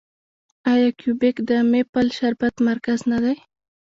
آیا 0.71 0.89
کیوبیک 0.99 1.35
د 1.49 1.51
میپل 1.71 2.07
شربت 2.17 2.55
مرکز 2.69 2.99
نه 3.11 3.17
دی؟ 3.23 3.35